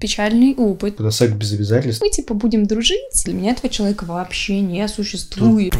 печальный 0.00 0.54
опыт. 0.54 1.00
Это 1.00 1.10
секс 1.10 1.32
без 1.32 1.52
обязательств. 1.52 2.02
Мы 2.02 2.10
типа 2.10 2.34
будем 2.34 2.66
дружить. 2.66 3.24
Для 3.24 3.34
меня 3.34 3.52
этого 3.52 3.68
человека 3.68 4.04
вообще 4.04 4.60
не 4.60 4.86
существует. 4.88 5.74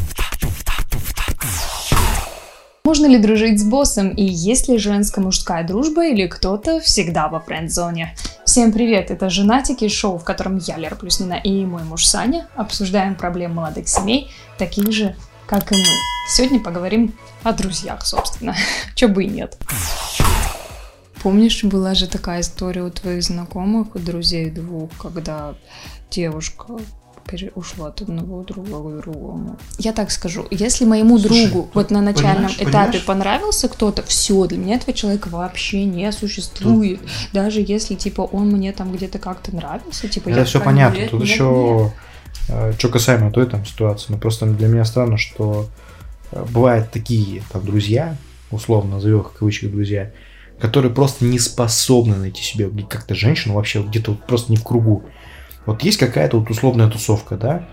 Можно 2.84 3.06
ли 3.06 3.18
дружить 3.18 3.58
с 3.58 3.64
боссом 3.64 4.10
и 4.10 4.22
есть 4.22 4.68
ли 4.68 4.78
женско-мужская 4.78 5.66
дружба 5.66 6.06
или 6.06 6.28
кто-то 6.28 6.80
всегда 6.80 7.26
во 7.26 7.40
френд-зоне? 7.40 8.14
Всем 8.44 8.72
привет, 8.72 9.10
это 9.10 9.28
«Женатики» 9.28 9.88
шоу, 9.88 10.18
в 10.18 10.24
котором 10.24 10.58
я, 10.58 10.76
Лера 10.76 10.94
Плюснина 10.94 11.34
и 11.34 11.64
мой 11.64 11.82
муж 11.82 12.06
Саня 12.06 12.46
обсуждаем 12.54 13.16
проблемы 13.16 13.54
молодых 13.54 13.88
семей, 13.88 14.30
таких 14.56 14.92
же, 14.92 15.16
как 15.48 15.72
и 15.72 15.74
мы. 15.74 15.82
Сегодня 16.28 16.60
поговорим 16.60 17.12
о 17.42 17.52
друзьях, 17.52 18.06
собственно. 18.06 18.54
Чё 18.94 19.08
бы 19.08 19.24
и 19.24 19.28
нет. 19.28 19.58
Помнишь, 21.22 21.64
была 21.64 21.94
же 21.94 22.06
такая 22.06 22.40
история 22.40 22.82
у 22.82 22.90
твоих 22.90 23.22
знакомых, 23.22 23.94
у 23.94 23.98
друзей 23.98 24.50
двух, 24.50 24.90
когда 24.98 25.54
девушка 26.10 26.78
ушла 27.54 27.88
от 27.88 28.02
одного 28.02 28.44
друга 28.44 28.98
к 28.98 29.00
другому. 29.02 29.58
Я 29.78 29.92
так 29.92 30.10
скажу, 30.10 30.46
если 30.50 30.84
моему 30.84 31.18
Слушай, 31.18 31.46
другу 31.48 31.64
тут 31.64 31.74
вот 31.74 31.90
на 31.90 32.00
начальном 32.00 32.34
понимаешь, 32.36 32.54
этапе 32.56 32.70
понимаешь? 32.70 33.04
понравился 33.04 33.68
кто-то, 33.68 34.02
все, 34.04 34.46
для 34.46 34.58
меня 34.58 34.76
этого 34.76 34.92
человека 34.92 35.28
вообще 35.28 35.84
не 35.84 36.10
существует. 36.12 37.00
Даже 37.32 37.64
если, 37.66 37.94
типа, 37.94 38.20
он 38.20 38.50
мне 38.50 38.72
там 38.72 38.92
где-то 38.92 39.18
как-то 39.18 39.54
нравился, 39.54 40.08
типа, 40.08 40.28
Это 40.28 40.40
я 40.40 40.44
все 40.44 40.60
понятно. 40.60 40.98
нет, 40.98 41.10
Тут 41.10 41.20
нет, 41.20 41.28
еще, 41.28 41.92
что 42.78 42.88
касаемо 42.88 43.32
той 43.32 43.46
там 43.46 43.64
ситуации, 43.66 44.06
ну 44.12 44.18
просто 44.18 44.46
для 44.46 44.68
меня 44.68 44.84
странно, 44.84 45.18
что 45.18 45.68
э, 46.30 46.44
бывают 46.50 46.92
такие 46.92 47.42
там 47.50 47.64
друзья, 47.64 48.16
условно 48.52 48.96
назовем 48.96 49.20
их 49.20 49.30
в 49.30 49.32
кавычках 49.32 49.72
друзья, 49.72 50.12
которые 50.60 50.92
просто 50.92 51.24
не 51.24 51.38
способны 51.38 52.16
найти 52.16 52.42
себе 52.42 52.70
как-то 52.88 53.14
женщину 53.14 53.54
вообще 53.54 53.82
где-то 53.82 54.12
вот 54.12 54.26
просто 54.26 54.50
не 54.50 54.56
в 54.56 54.64
кругу. 54.64 55.04
Вот 55.66 55.82
есть 55.82 55.98
какая-то 55.98 56.38
вот 56.38 56.50
условная 56.50 56.88
тусовка, 56.88 57.36
да, 57.36 57.68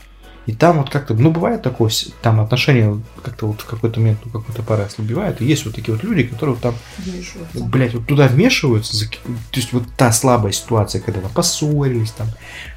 и 0.46 0.54
там 0.54 0.80
вот 0.80 0.90
как-то, 0.90 1.14
ну, 1.14 1.32
бывает 1.32 1.62
такое, 1.62 1.90
там 2.22 2.42
отношения 2.42 3.00
как-то 3.24 3.48
вот 3.48 3.62
в 3.62 3.66
какой-то 3.66 4.00
момент 4.02 4.20
у 4.26 4.30
какой-то 4.30 4.62
пары 4.62 4.84
ослабевают, 4.84 5.42
и 5.42 5.46
есть 5.46 5.66
вот 5.66 5.74
такие 5.76 5.94
вот 5.96 6.04
люди, 6.04 6.24
которые 6.24 6.56
вот 6.56 6.62
там 6.62 6.76
вмешиваться. 6.98 7.64
блять, 7.64 7.94
вот 7.94 8.06
туда 8.08 8.28
вмешиваются, 8.28 8.96
за- 8.96 9.08
то 9.08 9.16
есть 9.54 9.72
вот 9.72 9.84
та 9.96 10.12
слабая 10.12 10.52
ситуация, 10.52 11.00
когда 11.02 11.22
там 11.22 11.32
поссорились, 11.32 12.12
там, 12.12 12.28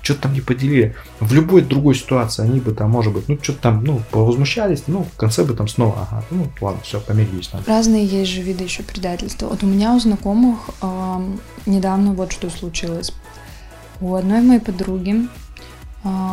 что-то 0.03 0.23
там 0.23 0.35
не 0.35 0.41
поделили. 0.41 0.95
В 1.19 1.33
любой 1.35 1.63
другой 1.63 1.97
ситуации 1.97 2.45
они 2.45 2.61
бы 2.61 2.73
там, 2.73 2.91
может 2.91 3.13
быть, 3.13 3.29
ну, 3.29 3.37
что-то 3.43 3.59
там, 3.63 3.83
ну, 3.85 4.01
повозмущались, 4.13 4.85
ну, 4.87 5.03
в 5.13 5.17
конце 5.17 5.43
бы 5.43 5.55
там 5.55 5.67
снова, 5.67 6.07
ага, 6.09 6.25
ну, 6.31 6.47
ладно, 6.61 6.81
все, 6.85 7.01
помирились 7.01 7.49
там. 7.49 7.63
Разные 7.67 8.07
есть 8.07 8.31
же 8.31 8.43
виды 8.43 8.63
еще 8.63 8.85
предательства. 8.85 9.49
Вот 9.49 9.65
у 9.65 9.67
меня 9.67 9.93
у 9.95 9.99
знакомых 9.99 10.59
ам, 10.81 11.41
недавно 11.67 12.13
вот 12.13 12.31
что 12.33 12.49
случилось. 12.49 13.13
У 14.01 14.15
одной 14.15 14.43
моей 14.43 14.61
подруги 14.61 15.27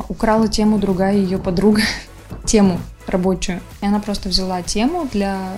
украла 0.10 0.48
тему 0.48 0.80
другая 0.80 1.16
ее 1.16 1.38
подруга, 1.38 1.82
тему 2.46 2.80
рабочую. 3.08 3.60
И 3.82 3.86
она 3.86 4.00
просто 4.00 4.30
взяла 4.30 4.62
тему 4.62 5.08
для 5.12 5.58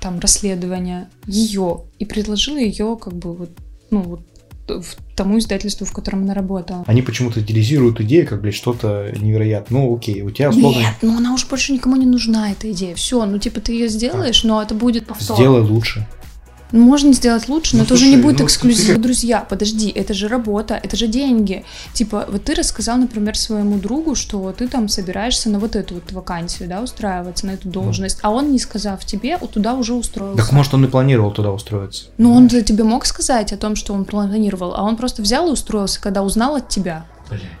там 0.00 0.18
расследования 0.18 1.10
ее 1.26 1.82
и 1.98 2.04
предложила 2.06 2.56
ее 2.56 2.96
как 3.00 3.12
бы 3.12 3.34
вот, 3.34 3.50
ну, 3.90 4.00
вот 4.02 4.20
в 4.68 4.96
тому 5.16 5.38
издательству, 5.38 5.84
в 5.84 5.92
котором 5.92 6.22
она 6.22 6.32
работала. 6.32 6.84
Они 6.86 7.02
почему-то 7.02 7.40
идеализируют 7.40 8.00
идею, 8.00 8.26
как, 8.26 8.40
блядь, 8.40 8.54
что-то 8.54 9.12
невероятное. 9.20 9.80
Ну, 9.80 9.96
окей, 9.96 10.22
у 10.22 10.30
тебя 10.30 10.50
условно 10.50 10.78
Нет, 10.78 10.94
ну 11.02 11.16
она 11.16 11.34
уже 11.34 11.46
больше 11.46 11.72
никому 11.72 11.96
не 11.96 12.06
нужна, 12.06 12.52
эта 12.52 12.70
идея. 12.70 12.94
Все, 12.94 13.24
ну 13.26 13.38
типа 13.38 13.60
ты 13.60 13.72
ее 13.72 13.88
сделаешь, 13.88 14.44
но 14.44 14.62
это 14.62 14.74
будет 14.74 15.06
повтор. 15.06 15.36
сделай 15.36 15.60
лучше. 15.60 16.06
Ну, 16.72 16.84
Можно 16.84 17.12
сделать 17.12 17.48
лучше, 17.48 17.76
но 17.76 17.80
Ну, 17.80 17.84
это 17.84 17.94
уже 17.94 18.04
слушай, 18.04 18.16
не 18.16 18.22
будет 18.22 18.38
ну, 18.38 18.44
эксклюзив. 18.46 18.94
ты 18.94 19.00
Друзья, 19.00 19.46
подожди, 19.48 19.90
это 19.90 20.14
же 20.14 20.28
работа, 20.28 20.78
это 20.82 20.96
же 20.96 21.06
деньги. 21.06 21.64
Типа, 21.92 22.26
вот 22.28 22.44
ты 22.44 22.54
рассказал, 22.54 22.96
например, 22.96 23.36
своему 23.36 23.78
другу, 23.78 24.14
что 24.14 24.52
ты 24.52 24.68
там 24.68 24.88
собираешься 24.88 25.50
на 25.50 25.58
вот 25.58 25.76
эту 25.76 25.94
вот 25.94 26.12
вакансию, 26.12 26.68
да, 26.68 26.80
устраиваться 26.80 27.46
на 27.46 27.52
эту 27.52 27.68
должность, 27.68 28.18
а 28.22 28.30
он, 28.30 28.52
не 28.52 28.58
сказав 28.58 29.04
тебе, 29.04 29.36
вот 29.36 29.52
туда 29.52 29.74
уже 29.74 29.94
устроился. 29.94 30.42
Так 30.42 30.52
может 30.52 30.74
он 30.74 30.84
и 30.84 30.88
планировал 30.88 31.32
туда 31.32 31.50
устроиться. 31.50 32.04
Ну, 32.18 32.34
он 32.34 32.48
тебе 32.48 32.84
мог 32.84 33.06
сказать 33.06 33.52
о 33.52 33.56
том, 33.56 33.76
что 33.76 33.92
он 33.92 34.04
планировал, 34.04 34.74
а 34.74 34.82
он 34.82 34.96
просто 34.96 35.22
взял 35.22 35.48
и 35.48 35.52
устроился, 35.52 36.00
когда 36.00 36.22
узнал 36.22 36.56
от 36.56 36.68
тебя. 36.68 37.06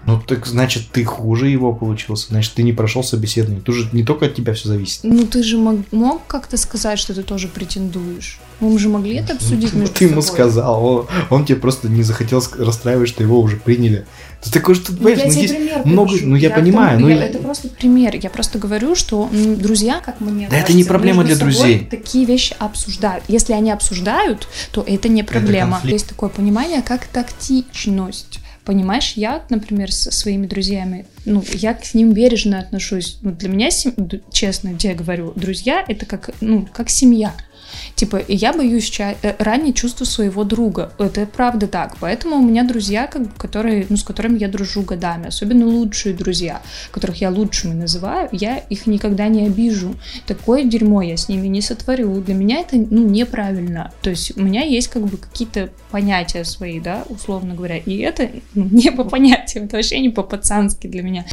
Ну, 0.06 0.20
так 0.20 0.46
значит, 0.46 0.88
ты 0.92 1.04
хуже 1.04 1.48
его 1.48 1.72
получился. 1.72 2.28
Значит, 2.28 2.54
ты 2.54 2.62
не 2.62 2.72
прошел 2.72 3.02
собеседование. 3.04 3.62
Тут 3.62 3.74
же 3.74 3.88
не 3.92 4.02
только 4.04 4.26
от 4.26 4.34
тебя 4.34 4.52
все 4.54 4.68
зависит. 4.68 5.00
Ну, 5.04 5.26
ты 5.26 5.42
же 5.42 5.58
мог, 5.58 5.80
мог 5.92 6.26
как-то 6.26 6.56
сказать, 6.56 6.98
что 6.98 7.14
ты 7.14 7.22
тоже 7.22 7.48
претендуешь. 7.48 8.38
Мы 8.60 8.78
же 8.78 8.88
могли 8.88 9.16
это 9.16 9.32
обсудить 9.34 9.72
Ну, 9.72 9.80
между 9.80 9.94
ты 9.94 10.04
ему 10.04 10.20
собой. 10.20 10.34
сказал, 10.36 10.84
он, 10.84 11.06
он 11.30 11.44
тебе 11.46 11.56
просто 11.58 11.88
не 11.88 12.02
захотел 12.02 12.42
расстраивать, 12.58 13.08
что 13.08 13.22
его 13.22 13.40
уже 13.40 13.56
приняли. 13.56 14.06
Ты 14.42 14.50
такой, 14.50 14.74
что, 14.74 14.92
Ну, 14.92 14.98
понимаешь, 14.98 15.18
я 15.18 15.26
ну, 15.26 15.32
тебе 15.32 15.48
пример 15.48 15.82
много, 15.86 16.12
ну, 16.22 16.36
я, 16.36 16.50
к 16.50 16.54
понимаю, 16.56 16.98
тому- 16.98 17.08
ну, 17.10 17.14
я- 17.14 17.26
и- 17.26 17.28
это 17.28 17.38
просто 17.38 17.68
пример. 17.68 18.16
Я 18.16 18.30
просто 18.30 18.58
говорю, 18.58 18.94
что 18.94 19.28
м, 19.32 19.58
друзья, 19.58 20.00
как 20.04 20.20
мне 20.20 20.48
Да 20.48 20.56
это 20.56 20.66
кажется, 20.66 20.76
не 20.76 20.84
проблема 20.84 21.24
для 21.24 21.36
друзей. 21.36 21.86
Такие 21.90 22.24
вещи 22.26 22.54
обсуждают. 22.58 23.24
Если 23.28 23.52
они 23.54 23.70
обсуждают, 23.70 24.46
то 24.72 24.82
это 24.86 25.08
не 25.08 25.22
проблема. 25.22 25.72
конфликт. 25.72 25.92
Есть 25.94 26.06
такое 26.08 26.28
понимание, 26.30 26.82
как 26.82 27.06
тактичность. 27.06 28.29
Понимаешь, 28.70 29.14
я, 29.16 29.42
например, 29.48 29.90
со 29.90 30.12
своими 30.12 30.46
друзьями, 30.46 31.04
ну, 31.24 31.42
я 31.54 31.74
к 31.74 31.92
ним 31.92 32.12
бережно 32.12 32.60
отношусь. 32.60 33.18
Ну, 33.20 33.32
для 33.32 33.48
меня, 33.48 33.68
честно, 34.30 34.76
я 34.78 34.94
говорю, 34.94 35.32
друзья 35.34 35.84
это 35.88 36.06
как, 36.06 36.30
ну, 36.40 36.68
как 36.72 36.88
семья. 36.88 37.34
Типа, 37.94 38.20
я 38.28 38.52
боюсь 38.52 38.88
ча- 38.88 39.16
э, 39.22 39.34
ранее 39.38 39.72
чувства 39.72 40.04
своего 40.04 40.44
друга. 40.44 40.92
Это 40.98 41.26
правда 41.26 41.66
так. 41.66 41.96
Поэтому 42.00 42.36
у 42.36 42.42
меня 42.42 42.64
друзья, 42.64 43.06
как 43.06 43.36
которые, 43.36 43.86
ну, 43.88 43.96
с 43.96 44.02
которыми 44.02 44.38
я 44.38 44.48
дружу 44.48 44.82
годами, 44.82 45.28
особенно 45.28 45.66
лучшие 45.66 46.14
друзья, 46.14 46.62
которых 46.90 47.20
я 47.20 47.30
лучшими 47.30 47.74
называю, 47.74 48.28
я 48.32 48.56
их 48.58 48.86
никогда 48.86 49.28
не 49.28 49.46
обижу. 49.46 49.94
Такое 50.26 50.64
дерьмо 50.64 51.02
я 51.02 51.16
с 51.16 51.28
ними 51.28 51.46
не 51.46 51.60
сотворю. 51.60 52.22
Для 52.22 52.34
меня 52.34 52.60
это, 52.60 52.76
ну, 52.76 53.06
неправильно. 53.08 53.92
То 54.02 54.10
есть 54.10 54.36
у 54.36 54.42
меня 54.42 54.62
есть 54.62 54.88
как 54.88 55.04
бы 55.06 55.16
какие-то 55.16 55.70
понятия 55.90 56.44
свои, 56.44 56.80
да, 56.80 57.04
условно 57.08 57.54
говоря. 57.54 57.76
И 57.76 57.98
это 57.98 58.30
не 58.54 58.90
по 58.90 59.04
понятиям, 59.04 59.66
это 59.66 59.76
вообще 59.76 60.00
не 60.00 60.08
по-пацански 60.08 60.86
для 60.86 61.02
меня. 61.02 61.26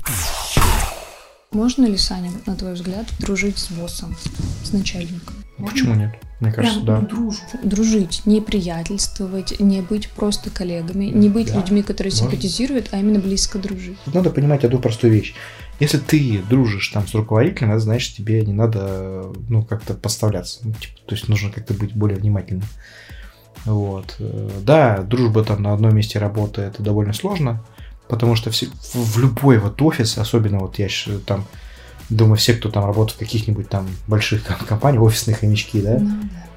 Можно 1.52 1.86
ли, 1.86 1.98
Саня, 1.98 2.32
на 2.46 2.56
твой 2.56 2.74
взгляд, 2.74 3.06
дружить 3.20 3.58
с 3.58 3.72
боссом, 3.72 4.16
с 4.64 4.74
начальником? 4.74 5.36
Ну, 5.58 5.68
Почему 5.68 5.96
нет? 5.96 6.12
Мне 6.40 6.52
кажется, 6.52 6.82
да. 6.82 7.08
дружить, 7.64 8.22
не 8.26 8.42
приятельствовать, 8.42 9.60
не 9.60 9.82
быть 9.82 10.08
просто 10.10 10.52
коллегами, 10.52 11.06
не 11.06 11.30
быть 11.30 11.48
Да, 11.52 11.58
людьми, 11.60 11.82
которые 11.82 12.12
можно. 12.14 12.30
симпатизируют, 12.30 12.90
а 12.92 13.00
именно 13.00 13.18
близко 13.20 13.58
дружить. 13.58 13.98
Тут 14.06 14.14
надо 14.14 14.30
понимать 14.30 14.64
одну 14.64 14.78
простую 14.78 15.14
вещь. 15.14 15.34
Если 15.80 15.98
ты 15.98 16.42
дружишь 16.48 16.90
там 16.90 17.08
с 17.08 17.14
руководителем, 17.16 17.72
это 17.72 17.80
значит, 17.80 18.16
тебе 18.16 18.44
не 18.46 18.54
надо, 18.54 19.32
ну, 19.50 19.64
как-то 19.64 19.96
подставляться. 19.96 20.60
Ну, 20.64 20.74
типа, 20.74 20.94
то 21.08 21.16
есть 21.16 21.28
нужно 21.28 21.52
как-то 21.52 21.74
быть 21.74 21.96
более 21.96 22.18
внимательным. 22.20 22.66
Вот. 23.66 24.16
Э, 24.20 24.50
Да, 24.62 25.02
дружба 25.02 25.44
там 25.44 25.64
на 25.64 25.74
одном 25.74 25.96
месте 25.96 26.20
работы 26.20 26.62
это 26.62 26.84
довольно 26.84 27.14
сложно, 27.14 27.64
потому 28.10 28.36
что 28.36 28.52
в, 28.52 28.56
в 28.94 29.20
любой 29.20 29.58
вот 29.58 29.82
офис, 29.82 30.18
особенно 30.18 30.60
вот 30.60 30.78
я 30.80 30.88
щ- 30.88 31.18
там 31.26 31.46
думаю, 32.10 32.36
все, 32.38 32.54
кто 32.54 32.70
там 32.70 32.86
работает 32.86 33.16
в 33.18 33.20
каких-нибудь 33.20 33.70
там 33.70 33.88
больших 34.08 34.44
ком- 34.46 34.58
компаниях, 34.68 35.04
офисные 35.04 35.36
хомячки, 35.36 35.82
да, 35.82 36.00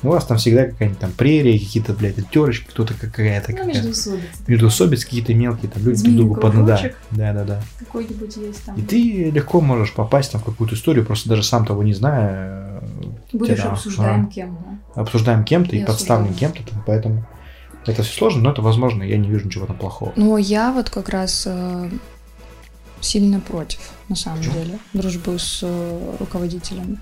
Ну, 0.03 0.09
у 0.11 0.13
вас 0.13 0.25
там 0.25 0.39
всегда 0.39 0.65
какая-нибудь 0.65 0.99
там 0.99 1.11
прерия, 1.13 1.59
какие-то, 1.59 1.93
блядь, 1.93 2.17
терочки, 2.31 2.67
кто-то 2.71 2.95
какая-то, 2.95 3.51
Ну, 3.53 3.57
какая-то 3.59 3.79
междоусобицы. 3.79 4.27
междуусобиц, 4.47 5.05
какие-то 5.05 5.35
мелкие 5.35 5.71
там 5.71 5.83
люди 5.83 6.03
друг 6.03 6.15
Змеиный 6.15 6.17
другу 6.19 6.35
под- 6.41 6.67
да, 6.67 6.81
да, 7.11 7.33
да, 7.35 7.45
да. 7.45 7.63
Какой-нибудь 7.81 8.37
есть 8.37 8.65
там. 8.65 8.77
И 8.77 8.83
ты 8.83 9.31
легко 9.31 9.61
можешь 9.61 9.93
попасть 9.93 10.33
там 10.33 10.41
в 10.41 10.45
какую-то 10.45 10.75
историю, 10.75 11.05
просто 11.05 11.29
даже 11.29 11.43
сам 11.43 11.67
того 11.67 11.83
не 11.83 11.93
зная. 11.93 12.81
э, 13.33 13.37
Будешь 13.37 13.59
тебя, 13.59 13.71
обсуждаем 13.71 14.27
а, 14.27 14.33
кем, 14.33 14.59
да? 14.95 15.03
обсуждаем 15.03 15.45
кем-то 15.45 15.77
и 15.77 15.81
И 15.81 15.85
подставлен 15.85 16.33
кем-то, 16.33 16.63
там, 16.67 16.83
поэтому 16.87 17.27
это 17.87 18.03
все 18.03 18.17
сложно, 18.17 18.43
но 18.43 18.53
это 18.53 18.63
возможно, 18.63 19.03
я 19.03 19.17
не 19.19 19.29
вижу 19.29 19.47
ничего 19.47 19.67
там 19.67 19.77
плохого. 19.77 20.13
Ну, 20.17 20.37
я 20.39 20.73
вот 20.73 20.89
как 20.91 21.09
раз 21.11 21.45
э, 21.47 21.91
сильно 23.01 23.41
против, 23.41 23.81
на 24.09 24.17
самом 24.17 24.39
Почему? 24.39 24.55
деле, 24.55 24.79
дружбы 24.93 25.39
с 25.39 25.61
э, 25.63 26.17
руководителем. 26.19 27.01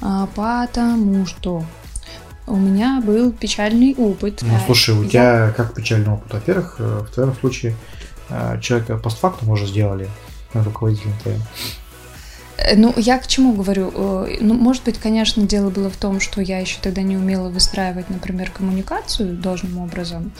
А, 0.00 0.26
потому 0.34 1.26
что 1.26 1.64
у 2.46 2.56
меня 2.56 3.00
был 3.04 3.32
печальный 3.32 3.94
опыт. 3.96 4.40
Ну, 4.42 4.54
А, 4.54 4.60
слушай, 4.66 4.94
у 4.94 5.02
я- 5.04 5.08
тебя 5.08 5.52
как 5.56 5.74
печальный 5.74 6.10
опыт? 6.12 6.32
Во-первых, 6.32 6.76
э, 6.78 7.04
в 7.08 7.14
твоем 7.14 7.34
случае 7.36 7.76
э, 8.30 8.58
человека 8.60 8.96
постфактум 8.96 9.50
уже 9.50 9.66
сделали 9.66 10.08
руководителем 10.54 11.12
твоим. 11.22 11.40
Ну, 12.76 12.94
я 12.96 13.18
к 13.18 13.26
чему 13.26 13.54
говорю? 13.54 13.90
Ну, 14.40 14.54
может 14.54 14.84
быть, 14.84 14.98
конечно, 14.98 15.42
дело 15.44 15.70
было 15.70 15.90
в 15.90 15.96
том, 15.96 16.20
что 16.20 16.40
я 16.40 16.58
еще 16.60 16.78
тогда 16.80 17.02
не 17.02 17.16
умела 17.16 17.48
выстраивать, 17.48 18.08
например, 18.10 18.50
коммуникацию 18.50 19.34
должным 19.36 19.78
образом. 19.78 20.32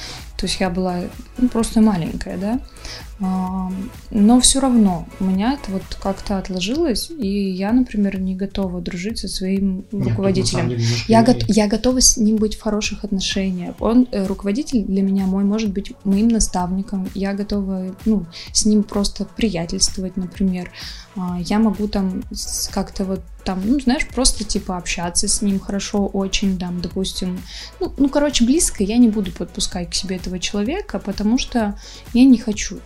То 0.43 0.47
есть 0.49 0.59
я 0.59 0.71
была 0.71 1.03
ну, 1.39 1.49
просто 1.49 1.81
маленькая, 1.81 2.37
да. 2.37 2.61
А, 3.21 3.71
но 4.11 4.41
все 4.41 4.59
равно 4.59 5.06
у 5.21 5.25
меня 5.25 5.53
это 5.53 5.71
вот 5.71 5.85
как-то 6.03 6.37
отложилось, 6.37 7.12
и 7.17 7.50
я, 7.50 7.73
например, 7.73 8.19
не 8.19 8.35
готова 8.35 8.81
дружить 8.81 9.21
со 9.21 9.29
своим 9.29 9.85
Нет, 9.93 10.09
руководителем. 10.09 10.71
Деле, 10.71 10.85
я, 11.06 11.23
го- 11.23 11.39
я 11.47 11.69
готова 11.69 12.00
с 12.00 12.17
ним 12.17 12.39
быть 12.39 12.56
в 12.56 12.61
хороших 12.61 13.05
отношениях. 13.05 13.77
Он 13.79 14.09
э, 14.11 14.27
руководитель 14.27 14.83
для 14.83 15.03
меня 15.03 15.27
мой, 15.27 15.44
может 15.44 15.71
быть 15.71 15.93
моим 16.03 16.27
наставником. 16.27 17.09
Я 17.15 17.35
готова, 17.35 17.95
ну, 18.05 18.27
с 18.53 18.65
ним 18.65 18.83
просто 18.83 19.25
приятельствовать, 19.25 20.17
например. 20.17 20.73
А, 21.15 21.38
я 21.38 21.61
могу 21.61 21.87
там 21.87 22.25
как-то 22.73 23.05
вот 23.05 23.21
там, 23.44 23.62
ну, 23.65 23.81
знаешь, 23.81 24.06
просто 24.06 24.44
типа 24.44 24.77
общаться 24.77 25.29
с 25.29 25.43
ним 25.43 25.59
хорошо 25.59 26.06
очень, 26.06 26.59
там, 26.59 26.81
допустим, 26.81 27.43
ну, 27.81 27.93
ну, 27.97 28.09
короче, 28.09 28.44
близко 28.44 28.83
я 28.83 28.99
не 28.99 29.09
буду 29.09 29.33
подпускать 29.33 29.91
к 29.91 29.94
себе 29.94 30.17
этого 30.17 30.39
человека, 30.39 30.99
потому 30.99 31.39
что 31.39 31.79
я 32.15 32.25
не 32.25 32.39
хочу 32.39 32.81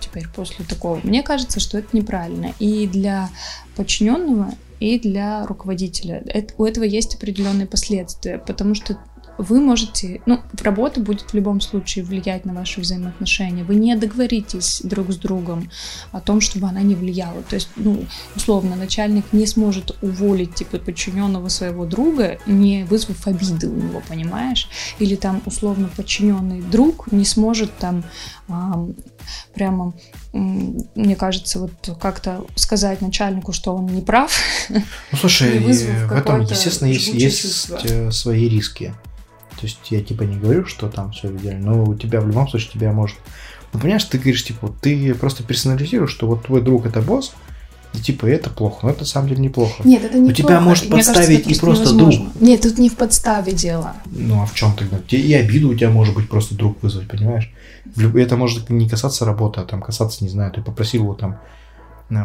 теперь 0.00 0.28
после 0.28 0.64
такого. 0.64 1.00
Мне 1.02 1.22
кажется, 1.22 1.60
что 1.60 1.78
это 1.78 1.88
неправильно. 1.96 2.54
И 2.58 2.86
для 2.86 3.30
подчиненного, 3.76 4.54
и 4.80 4.98
для 4.98 5.44
руководителя. 5.46 6.22
Это, 6.26 6.54
у 6.56 6.64
этого 6.64 6.84
есть 6.84 7.16
определенные 7.16 7.66
последствия, 7.66 8.38
потому 8.38 8.74
что 8.74 8.98
вы 9.38 9.60
можете, 9.60 10.20
ну, 10.26 10.40
работа 10.60 11.00
будет 11.00 11.30
в 11.30 11.34
любом 11.34 11.60
случае 11.60 12.04
влиять 12.04 12.44
на 12.44 12.52
ваши 12.52 12.80
взаимоотношения. 12.80 13.64
Вы 13.64 13.76
не 13.76 13.96
договоритесь 13.96 14.80
друг 14.82 15.12
с 15.12 15.16
другом 15.16 15.70
о 16.12 16.20
том, 16.20 16.40
чтобы 16.40 16.66
она 16.66 16.82
не 16.82 16.94
влияла. 16.94 17.42
То 17.42 17.54
есть, 17.54 17.70
ну, 17.76 18.04
условно, 18.36 18.76
начальник 18.76 19.24
не 19.32 19.46
сможет 19.46 19.96
уволить, 20.02 20.54
типа, 20.56 20.78
подчиненного 20.78 21.48
своего 21.48 21.86
друга, 21.86 22.38
не 22.46 22.84
вызвав 22.84 23.26
обиды 23.26 23.68
у 23.68 23.76
него, 23.76 24.02
понимаешь? 24.08 24.68
Или 24.98 25.14
там, 25.14 25.40
условно, 25.46 25.88
подчиненный 25.96 26.60
друг 26.60 27.10
не 27.12 27.24
сможет 27.24 27.76
там 27.78 28.04
прямо, 29.54 29.94
мне 30.32 31.16
кажется, 31.16 31.60
вот 31.60 31.98
как-то 32.00 32.46
сказать 32.54 33.00
начальнику, 33.00 33.52
что 33.52 33.74
он 33.74 33.86
не 33.86 34.00
прав. 34.00 34.36
Ну, 34.68 34.82
слушай, 35.18 35.58
в 35.58 36.12
этом, 36.12 36.40
естественно, 36.42 36.88
есть, 36.88 37.08
есть 37.08 37.70
э, 37.84 38.10
свои 38.10 38.48
риски. 38.48 38.94
То 39.60 39.66
есть 39.66 39.78
я 39.90 40.00
типа 40.02 40.22
не 40.22 40.36
говорю, 40.36 40.66
что 40.66 40.88
там 40.88 41.10
все 41.12 41.34
идеально, 41.34 41.74
но 41.74 41.84
у 41.84 41.94
тебя 41.94 42.20
в 42.20 42.26
любом 42.26 42.48
случае 42.48 42.72
тебя 42.72 42.92
может... 42.92 43.16
Ну, 43.72 43.80
понимаешь, 43.80 44.04
ты 44.04 44.18
говоришь, 44.18 44.44
типа, 44.44 44.72
ты 44.80 45.14
просто 45.14 45.42
персонализируешь, 45.42 46.10
что 46.10 46.26
вот 46.26 46.46
твой 46.46 46.62
друг 46.62 46.86
это 46.86 47.02
босс, 47.02 47.32
и 47.94 47.98
типа 47.98 48.26
это 48.26 48.50
плохо, 48.50 48.80
но 48.82 48.90
это 48.90 49.00
на 49.00 49.06
самом 49.06 49.28
деле 49.28 49.40
неплохо. 49.40 49.82
Нет, 49.82 50.04
это 50.04 50.18
не 50.18 50.28
Но 50.28 50.34
тебя 50.34 50.60
может 50.60 50.88
подставить 50.88 51.44
кажется, 51.44 51.50
и 51.50 51.58
просто 51.58 51.84
невозможно. 51.84 52.24
друг. 52.30 52.42
Нет, 52.42 52.60
тут 52.60 52.78
не 52.78 52.88
в 52.88 52.96
подставе 52.96 53.52
дело. 53.52 53.94
Ну 54.06 54.42
а 54.42 54.46
в 54.46 54.54
чем 54.54 54.74
тогда? 54.74 54.98
И 55.08 55.32
обиду 55.32 55.70
у 55.70 55.74
тебя 55.74 55.90
может 55.90 56.14
быть 56.14 56.28
просто 56.28 56.54
друг 56.54 56.82
вызвать, 56.82 57.08
понимаешь? 57.08 57.50
Это 57.96 58.36
может 58.36 58.70
не 58.70 58.88
касаться 58.88 59.24
работы, 59.24 59.60
а 59.60 59.64
там 59.64 59.80
касаться, 59.80 60.22
не 60.22 60.30
знаю, 60.30 60.52
ты 60.52 60.60
попросил 60.60 61.02
его 61.02 61.14
там 61.14 61.38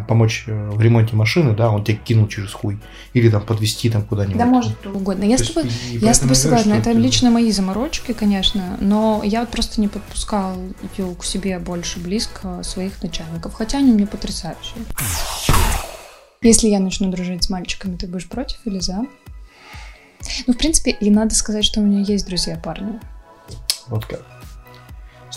помочь 0.07 0.45
э, 0.47 0.69
в 0.69 0.81
ремонте 0.81 1.15
машины, 1.15 1.53
да, 1.55 1.69
он 1.69 1.83
тебя 1.83 1.97
кинул 1.97 2.27
через 2.27 2.53
хуй. 2.53 2.79
Или 3.13 3.29
там 3.29 3.45
подвести 3.45 3.89
там 3.89 4.03
куда-нибудь. 4.03 4.37
Да, 4.37 4.45
может, 4.45 4.75
кто 4.77 4.91
угодно. 4.91 5.23
Я 5.23 5.37
То 5.37 5.43
с 5.43 5.47
тобой, 5.51 5.71
я 5.91 6.13
с 6.13 6.19
тобой 6.19 6.35
согласна. 6.35 6.73
Это, 6.73 6.91
это 6.91 6.99
лично 6.99 7.29
мои 7.29 7.51
заморочки, 7.51 8.13
конечно, 8.13 8.77
но 8.79 9.21
я 9.23 9.41
вот 9.41 9.49
просто 9.49 9.81
не 9.81 9.87
подпускал 9.87 10.55
ее 10.97 11.13
к 11.15 11.23
себе 11.25 11.59
больше 11.59 11.99
близко 11.99 12.63
своих 12.63 13.01
начальников, 13.03 13.53
хотя 13.53 13.79
они 13.79 13.91
мне 13.91 14.07
потрясающие. 14.07 14.83
Если 16.41 16.67
я 16.67 16.79
начну 16.79 17.09
дружить 17.11 17.43
с 17.43 17.49
мальчиками, 17.49 17.95
ты 17.97 18.07
будешь 18.07 18.27
против 18.27 18.57
или 18.65 18.79
за? 18.79 19.05
Ну, 20.47 20.53
в 20.53 20.57
принципе, 20.57 20.91
и 20.91 21.09
надо 21.09 21.35
сказать, 21.35 21.65
что 21.65 21.81
у 21.81 21.83
меня 21.83 22.01
есть 22.01 22.25
друзья 22.25 22.57
парни. 22.57 22.99
Вот 23.87 24.05
как 24.05 24.32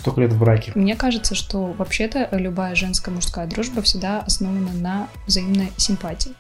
столько 0.06 0.20
лет 0.20 0.32
в 0.32 0.38
браке. 0.38 0.70
Мне 0.76 0.94
кажется, 0.94 1.34
что 1.34 1.72
вообще-то 1.72 2.28
любая 2.30 2.76
женская 2.76 3.10
мужская 3.10 3.48
дружба 3.48 3.82
всегда 3.82 4.20
основана 4.20 4.72
на 4.72 5.08
взаимной 5.26 5.72
симпатии. 5.76 6.32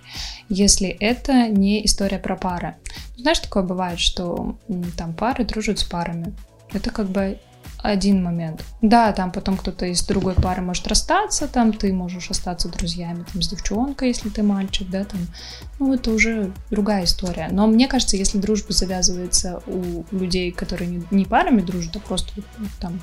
Если 0.48 0.88
это 0.88 1.48
не 1.48 1.84
история 1.84 2.18
про 2.18 2.36
пары. 2.36 2.76
Знаешь, 3.16 3.40
такое 3.40 3.64
бывает, 3.64 3.98
что 3.98 4.56
там 4.96 5.14
пары 5.14 5.44
дружат 5.44 5.80
с 5.80 5.84
парами. 5.84 6.32
Это 6.72 6.90
как 6.90 7.08
бы 7.08 7.40
один 7.82 8.22
момент. 8.22 8.64
Да, 8.82 9.12
там 9.12 9.32
потом 9.32 9.56
кто-то 9.56 9.86
из 9.86 10.04
другой 10.06 10.34
пары 10.34 10.62
может 10.62 10.86
расстаться, 10.86 11.48
там 11.48 11.72
ты 11.72 11.92
можешь 11.92 12.30
остаться 12.30 12.68
друзьями 12.68 13.24
там, 13.32 13.42
с 13.42 13.48
девчонкой, 13.48 14.08
если 14.08 14.28
ты 14.28 14.42
мальчик, 14.44 14.88
да, 14.88 15.04
там, 15.04 15.20
ну, 15.80 15.92
это 15.92 16.12
уже 16.12 16.52
другая 16.70 17.04
история. 17.04 17.48
Но 17.50 17.66
мне 17.66 17.88
кажется, 17.88 18.16
если 18.16 18.38
дружба 18.38 18.72
завязывается 18.72 19.60
у 19.66 20.04
людей, 20.14 20.52
которые 20.52 20.88
не, 20.88 21.02
не 21.10 21.24
парами 21.24 21.60
дружат, 21.60 21.96
а 21.96 22.00
просто 22.00 22.32
там 22.80 23.00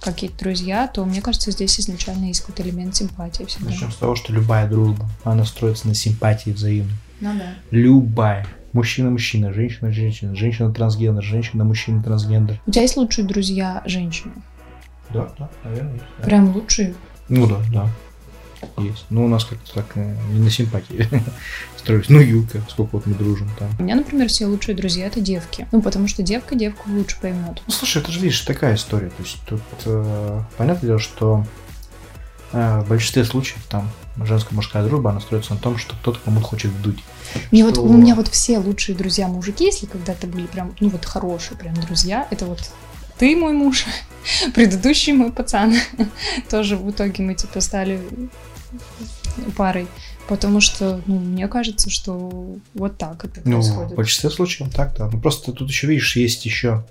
какие-то 0.00 0.38
друзья, 0.38 0.86
то 0.86 1.04
мне 1.04 1.20
кажется, 1.20 1.50
здесь 1.50 1.78
изначально 1.80 2.26
есть 2.26 2.40
какой-то 2.40 2.62
элемент 2.62 2.96
симпатии 2.96 3.44
всегда. 3.44 3.70
Начнем 3.70 3.90
с 3.90 3.96
того, 3.96 4.14
что 4.14 4.32
любая 4.32 4.68
дружба, 4.68 5.08
она 5.24 5.44
строится 5.44 5.88
на 5.88 5.94
симпатии 5.94 6.50
взаимной. 6.50 6.94
Ну 7.20 7.36
да. 7.36 7.54
Любая. 7.70 8.46
Мужчина-мужчина, 8.72 9.52
женщина-женщина, 9.52 10.36
женщина-трансгендер, 10.36 11.22
женщина-мужчина 11.22 12.02
трансгендер. 12.02 12.60
У 12.66 12.70
тебя 12.70 12.82
есть 12.82 12.96
лучшие 12.96 13.26
друзья 13.26 13.82
женщины? 13.86 14.34
Да, 15.10 15.32
да, 15.38 15.48
наверное, 15.64 15.94
есть. 15.94 16.04
Да. 16.18 16.24
Прям 16.24 16.54
лучшие? 16.54 16.94
Ну 17.28 17.46
да, 17.46 17.56
да. 17.72 17.90
Есть. 18.76 19.04
Ну, 19.10 19.24
у 19.24 19.28
нас 19.28 19.44
как-то 19.44 19.74
так 19.74 19.86
э, 19.94 20.16
не 20.32 20.40
на 20.40 20.50
симпатии 20.50 21.08
строились. 21.76 22.08
Ну, 22.08 22.20
Юлька, 22.20 22.62
сколько 22.68 22.96
вот 22.96 23.06
мы 23.06 23.14
дружим 23.14 23.48
там. 23.58 23.68
У 23.78 23.82
меня, 23.82 23.96
например, 23.96 24.28
все 24.28 24.46
лучшие 24.46 24.74
друзья 24.74 25.06
это 25.06 25.20
девки. 25.20 25.66
Ну, 25.72 25.82
потому 25.82 26.08
что 26.08 26.22
девка 26.22 26.54
девку 26.54 26.90
лучше 26.90 27.16
поймет. 27.20 27.62
Ну, 27.66 27.72
слушай, 27.72 28.02
это 28.02 28.12
же, 28.12 28.20
видишь, 28.20 28.40
такая 28.42 28.74
история. 28.74 29.08
То 29.10 29.22
есть 29.22 29.38
тут 29.46 29.60
э, 29.86 30.42
понятное 30.56 30.86
дело, 30.88 30.98
что 30.98 31.44
э, 32.52 32.80
в 32.80 32.88
большинстве 32.88 33.24
случаев 33.24 33.64
там 33.68 33.90
женская 34.24 34.54
мужская 34.54 34.84
дружба, 34.84 35.10
она 35.10 35.20
строится 35.20 35.54
на 35.54 35.60
том, 35.60 35.78
что 35.78 35.94
кто-то 35.96 36.18
кому-то 36.24 36.46
хочет 36.46 36.70
вдуть. 36.70 36.98
Мне 37.50 37.68
что... 37.68 37.82
вот, 37.82 37.90
у 37.90 37.96
меня 37.96 38.14
вот 38.14 38.28
все 38.28 38.58
лучшие 38.58 38.96
друзья 38.96 39.28
мужики, 39.28 39.64
если 39.64 39.86
когда-то 39.86 40.26
были 40.26 40.46
прям, 40.46 40.74
ну 40.80 40.88
вот 40.88 41.04
хорошие 41.04 41.56
прям 41.56 41.74
друзья, 41.74 42.26
это 42.30 42.46
вот 42.46 42.70
ты 43.18 43.36
мой 43.36 43.52
муж, 43.52 43.84
предыдущий 44.54 45.12
мой 45.12 45.32
пацан. 45.32 45.74
Тоже 46.50 46.76
в 46.76 46.90
итоге 46.90 47.22
мы 47.22 47.34
типа 47.34 47.60
стали 47.60 48.00
парой. 49.56 49.86
Потому 50.28 50.60
что, 50.60 51.00
ну, 51.06 51.18
мне 51.18 51.48
кажется, 51.48 51.88
что 51.88 52.58
вот 52.74 52.98
так 52.98 53.24
это 53.24 53.40
ну, 53.44 53.56
происходит. 53.56 53.92
В 53.92 53.94
большинстве 53.94 54.28
случаев 54.28 54.72
так, 54.74 54.94
да. 54.98 55.08
Ну, 55.10 55.18
просто 55.20 55.52
тут 55.52 55.70
еще, 55.70 55.86
видишь, 55.86 56.16
есть 56.16 56.44
еще 56.44 56.84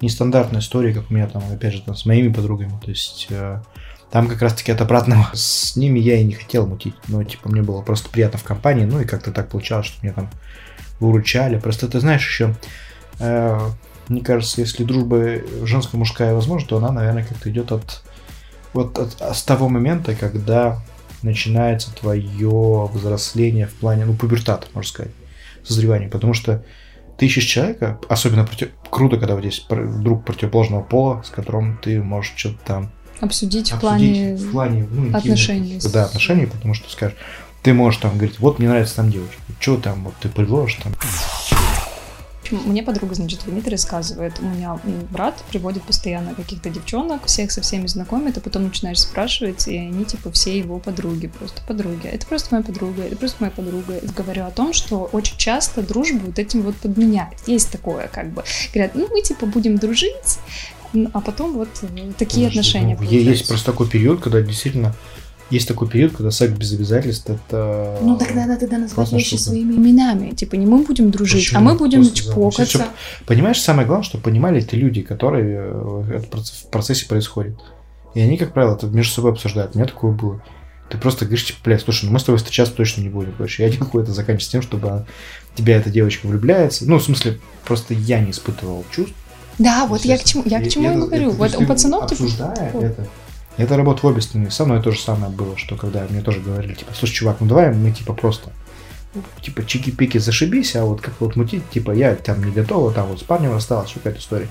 нестандартная 0.00 0.60
история, 0.60 0.92
как 0.92 1.08
у 1.08 1.14
меня 1.14 1.28
там, 1.28 1.44
опять 1.52 1.74
же, 1.74 1.82
там, 1.82 1.94
с 1.94 2.04
моими 2.06 2.32
подругами. 2.32 2.72
То 2.84 2.90
есть 2.90 3.28
э, 3.30 3.62
там 4.10 4.26
как 4.26 4.42
раз-таки 4.42 4.72
от 4.72 4.80
обратного. 4.80 5.30
С 5.34 5.76
ними 5.76 6.00
я 6.00 6.16
и 6.16 6.24
не 6.24 6.34
хотел 6.34 6.66
мутить. 6.66 6.94
Но, 7.06 7.22
типа, 7.22 7.48
мне 7.48 7.62
было 7.62 7.82
просто 7.82 8.10
приятно 8.10 8.40
в 8.40 8.42
компании. 8.42 8.84
Ну, 8.84 9.00
и 9.00 9.04
как-то 9.04 9.30
так 9.30 9.48
получалось, 9.48 9.86
что 9.86 10.02
меня 10.02 10.12
там 10.12 10.28
выручали. 10.98 11.60
Просто 11.60 11.86
ты 11.86 12.00
знаешь 12.00 12.26
еще... 12.26 12.56
Э, 13.20 13.60
мне 14.08 14.20
кажется, 14.20 14.60
если 14.60 14.84
дружба 14.84 15.40
женская 15.64 15.96
мужская 15.96 16.34
возможна, 16.34 16.68
то 16.68 16.76
она, 16.76 16.90
наверное, 16.90 17.24
как-то 17.24 17.50
идет 17.50 17.72
от 17.72 18.02
вот 18.72 18.98
от, 18.98 19.20
от, 19.20 19.36
с 19.36 19.42
того 19.42 19.68
момента, 19.68 20.14
когда 20.14 20.82
начинается 21.22 21.94
твое 21.94 22.90
взросление 22.92 23.66
в 23.66 23.74
плане, 23.74 24.04
ну, 24.04 24.14
пубертат, 24.14 24.68
можно 24.74 24.88
сказать, 24.88 25.12
созревание, 25.62 26.08
потому 26.08 26.34
что 26.34 26.64
ты 27.16 27.26
ищешь 27.26 27.44
человека, 27.44 28.00
особенно 28.08 28.44
против... 28.44 28.70
круто, 28.90 29.16
когда 29.18 29.34
вот 29.34 29.44
есть 29.44 29.68
друг 29.68 30.24
противоположного 30.24 30.82
пола, 30.82 31.22
с 31.22 31.30
которым 31.30 31.78
ты 31.78 32.02
можешь 32.02 32.32
что-то 32.36 32.58
там 32.64 32.92
обсудить, 33.20 33.70
обсудить 33.70 33.72
в 33.72 33.80
плане, 33.80 34.36
в 34.36 34.50
плане 34.50 34.88
ну, 34.90 35.16
отношений. 35.16 35.80
Да, 35.92 36.04
отношений, 36.04 36.46
потому 36.46 36.74
что 36.74 36.90
скажешь, 36.90 37.16
ты 37.62 37.72
можешь 37.74 38.00
там 38.00 38.16
говорить, 38.16 38.40
вот 38.40 38.58
мне 38.58 38.68
нравится 38.68 38.96
там 38.96 39.10
девочка, 39.10 39.40
что 39.60 39.76
там, 39.76 40.04
вот 40.04 40.14
ты 40.20 40.28
предложишь 40.28 40.80
там 40.82 40.94
мне 42.52 42.82
подруга, 42.82 43.14
значит, 43.14 43.44
в 43.44 43.68
рассказывает, 43.68 44.34
у 44.40 44.44
меня 44.44 44.78
брат 45.10 45.42
приводит 45.50 45.82
постоянно 45.82 46.34
каких-то 46.34 46.70
девчонок, 46.70 47.26
всех 47.26 47.52
со 47.52 47.60
всеми 47.60 47.86
знакомит, 47.86 48.38
а 48.38 48.40
потом 48.40 48.64
начинаешь 48.64 49.00
спрашивать, 49.00 49.68
и 49.68 49.76
они, 49.76 50.04
типа, 50.04 50.30
все 50.32 50.56
его 50.56 50.78
подруги, 50.78 51.26
просто 51.26 51.62
подруги. 51.66 52.06
Это 52.06 52.26
просто 52.26 52.48
моя 52.54 52.64
подруга, 52.64 53.02
это 53.02 53.16
просто 53.16 53.38
моя 53.40 53.50
подруга. 53.50 53.96
И 53.96 54.06
говорю 54.06 54.44
о 54.44 54.50
том, 54.50 54.72
что 54.72 55.08
очень 55.12 55.36
часто 55.36 55.82
дружбу 55.82 56.26
вот 56.26 56.38
этим 56.38 56.62
вот 56.62 56.76
подменяют. 56.76 57.38
Есть 57.46 57.70
такое, 57.70 58.08
как 58.08 58.32
бы. 58.32 58.44
Говорят, 58.72 58.94
ну, 58.94 59.08
мы, 59.10 59.22
типа, 59.22 59.46
будем 59.46 59.76
дружить, 59.76 60.38
а 61.12 61.20
потом 61.20 61.54
вот 61.54 61.68
такие 62.18 62.48
Подожди, 62.48 62.58
отношения. 62.58 62.96
Ну, 63.00 63.06
есть 63.06 63.48
просто 63.48 63.72
такой 63.72 63.88
период, 63.88 64.20
когда 64.20 64.40
действительно 64.40 64.94
есть 65.52 65.68
такой 65.68 65.88
период, 65.88 66.12
когда 66.12 66.30
секс 66.30 66.52
без 66.52 66.72
обязательств 66.72 67.28
это... 67.28 67.98
Ну 68.00 68.16
тогда 68.16 68.46
надо 68.46 68.60
тогда 68.60 68.78
назвать 68.78 69.12
вещи 69.12 69.36
штука. 69.36 69.42
своими 69.42 69.74
именами. 69.74 70.30
Типа 70.30 70.54
не 70.54 70.64
мы 70.64 70.78
будем 70.78 71.10
дружить, 71.10 71.44
Почему? 71.44 71.60
а 71.60 71.62
мы 71.62 71.74
будем 71.74 72.00
Просто 72.00 72.22
чпокаться. 72.22 72.66
Чтобы, 72.66 72.90
понимаешь, 73.26 73.60
самое 73.60 73.86
главное, 73.86 74.04
чтобы 74.04 74.24
понимали 74.24 74.60
эти 74.60 74.74
люди, 74.74 75.02
которые 75.02 75.72
э, 75.74 76.20
это 76.24 76.38
в 76.38 76.70
процессе 76.70 77.06
происходит. 77.06 77.58
И 78.14 78.20
они, 78.20 78.38
как 78.38 78.54
правило, 78.54 78.74
это 78.74 78.86
между 78.86 79.12
собой 79.12 79.32
обсуждают. 79.32 79.74
У 79.74 79.78
меня 79.78 79.86
такое 79.86 80.12
было. 80.12 80.42
Ты 80.88 80.98
просто 80.98 81.26
говоришь, 81.26 81.46
типа, 81.46 81.58
блядь, 81.64 81.82
слушай, 81.82 82.06
ну 82.06 82.12
мы 82.12 82.18
с 82.18 82.24
тобой 82.24 82.38
встречаться 82.38 82.74
точно 82.74 83.02
не 83.02 83.08
будем. 83.10 83.32
Короче, 83.36 83.62
я 83.62 83.68
один 83.68 83.80
какой-то 83.80 84.12
заканчивается 84.12 84.52
тем, 84.52 84.62
чтобы 84.62 85.06
тебя 85.54 85.76
эта 85.76 85.90
девочка 85.90 86.26
влюбляется. 86.26 86.88
Ну, 86.88 86.98
в 86.98 87.02
смысле, 87.02 87.38
просто 87.64 87.94
я 87.94 88.20
не 88.20 88.30
испытывал 88.30 88.84
чувств. 88.90 89.14
Да, 89.58 89.86
вот 89.86 90.04
я 90.04 90.16
к 90.18 90.24
чему, 90.24 90.42
я 90.46 90.60
к 90.60 90.68
чему 90.68 90.92
и, 90.92 90.96
говорю. 90.96 91.28
Это, 91.30 91.36
вот 91.36 91.54
у 91.56 91.66
пацанов 91.66 92.04
обсуждая 92.04 92.72
типа... 92.72 92.84
это, 92.84 93.06
Это 93.56 93.76
работает 93.76 94.02
в 94.02 94.06
обе 94.06 94.22
стороны. 94.22 94.50
Со 94.50 94.64
мной 94.64 94.82
то 94.82 94.92
же 94.92 95.00
самое 95.00 95.32
было, 95.32 95.56
что 95.56 95.76
когда 95.76 96.06
мне 96.08 96.22
тоже 96.22 96.40
говорили, 96.40 96.74
типа, 96.74 96.92
слушай, 96.94 97.12
чувак, 97.14 97.36
ну 97.40 97.46
давай 97.46 97.72
мы 97.72 97.92
типа 97.92 98.14
просто 98.14 98.50
типа 99.42 99.60
чики-пики 99.62 100.18
зашибись, 100.18 100.76
а 100.76 100.84
вот 100.84 101.00
как 101.00 101.14
вот 101.20 101.36
мутить, 101.36 101.68
типа 101.70 101.92
я 101.92 102.14
там 102.14 102.42
не 102.42 102.50
готова, 102.50 102.92
там 102.92 103.08
вот 103.08 103.20
с 103.20 103.22
парнем 103.22 103.52
рассталась, 103.52 103.92
какая-то 103.92 104.18
история. 104.18 104.48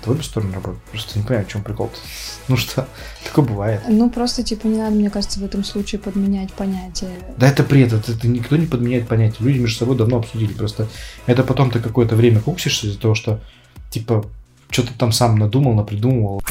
Это 0.00 0.10
в 0.10 0.12
обе 0.14 0.22
стороны 0.22 0.52
работает. 0.54 0.82
Просто 0.90 1.18
не 1.18 1.24
понимаю, 1.24 1.46
в 1.46 1.48
чем 1.48 1.62
прикол 1.62 1.86
-то. 1.86 1.96
Ну 2.48 2.56
что, 2.56 2.88
такое 3.24 3.44
бывает. 3.44 3.82
Ну, 3.88 4.10
просто, 4.10 4.42
типа, 4.42 4.66
не 4.66 4.78
надо, 4.78 4.96
мне 4.96 5.10
кажется, 5.10 5.38
в 5.38 5.44
этом 5.44 5.62
случае 5.62 6.00
подменять 6.00 6.52
понятие. 6.52 7.10
Да 7.36 7.48
это 7.48 7.62
бред, 7.62 7.92
это, 7.92 8.10
это 8.12 8.26
никто 8.26 8.56
не 8.56 8.66
подменяет 8.66 9.06
понятие. 9.06 9.46
Люди 9.46 9.58
между 9.58 9.78
собой 9.78 9.96
давно 9.96 10.18
обсудили. 10.18 10.52
Просто 10.52 10.88
это 11.26 11.44
потом 11.44 11.70
ты 11.70 11.78
какое-то 11.78 12.16
время 12.16 12.40
куксишься 12.40 12.88
из-за 12.88 12.98
того, 12.98 13.14
что, 13.14 13.40
типа, 13.90 14.24
что-то 14.70 14.92
там 14.98 15.12
сам 15.12 15.38
надумал, 15.38 15.74
напридумывал. 15.74 16.42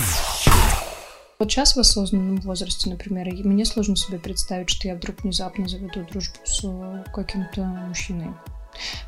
Вот 1.41 1.49
сейчас 1.49 1.75
в 1.75 1.79
осознанном 1.79 2.35
возрасте, 2.41 2.87
например, 2.87 3.33
мне 3.33 3.65
сложно 3.65 3.95
себе 3.95 4.19
представить, 4.19 4.69
что 4.69 4.87
я 4.87 4.93
вдруг 4.93 5.23
внезапно 5.23 5.67
заведу 5.67 6.05
дружбу 6.07 6.37
с 6.45 6.63
э, 6.63 7.03
каким-то 7.11 7.63
мужчиной. 7.63 8.27